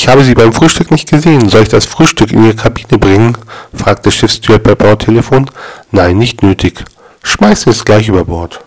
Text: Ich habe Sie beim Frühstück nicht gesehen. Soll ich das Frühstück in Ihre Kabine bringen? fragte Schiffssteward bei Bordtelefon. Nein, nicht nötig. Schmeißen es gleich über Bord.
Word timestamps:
Ich 0.00 0.06
habe 0.06 0.22
Sie 0.22 0.34
beim 0.34 0.52
Frühstück 0.52 0.92
nicht 0.92 1.10
gesehen. 1.10 1.48
Soll 1.48 1.62
ich 1.62 1.70
das 1.70 1.84
Frühstück 1.84 2.30
in 2.30 2.44
Ihre 2.44 2.54
Kabine 2.54 2.98
bringen? 2.98 3.36
fragte 3.74 4.12
Schiffssteward 4.12 4.62
bei 4.62 4.76
Bordtelefon. 4.76 5.50
Nein, 5.90 6.18
nicht 6.18 6.40
nötig. 6.40 6.84
Schmeißen 7.24 7.72
es 7.72 7.84
gleich 7.84 8.08
über 8.08 8.24
Bord. 8.24 8.60